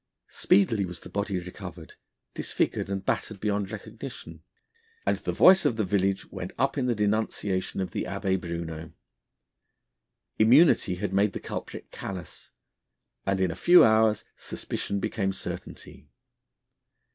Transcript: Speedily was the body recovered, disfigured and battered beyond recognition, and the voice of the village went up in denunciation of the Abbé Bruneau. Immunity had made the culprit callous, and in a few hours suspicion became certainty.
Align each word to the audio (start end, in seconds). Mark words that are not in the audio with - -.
Speedily 0.31 0.83
was 0.83 1.01
the 1.01 1.11
body 1.11 1.37
recovered, 1.37 1.93
disfigured 2.33 2.89
and 2.89 3.05
battered 3.05 3.39
beyond 3.39 3.69
recognition, 3.71 4.41
and 5.05 5.17
the 5.17 5.31
voice 5.31 5.63
of 5.63 5.75
the 5.75 5.85
village 5.85 6.25
went 6.31 6.53
up 6.57 6.75
in 6.75 6.87
denunciation 6.95 7.79
of 7.81 7.91
the 7.91 8.05
Abbé 8.05 8.41
Bruneau. 8.41 8.93
Immunity 10.39 10.95
had 10.95 11.13
made 11.13 11.33
the 11.33 11.39
culprit 11.39 11.91
callous, 11.91 12.49
and 13.27 13.39
in 13.39 13.51
a 13.51 13.55
few 13.55 13.83
hours 13.83 14.25
suspicion 14.37 14.99
became 14.99 15.31
certainty. 15.31 16.09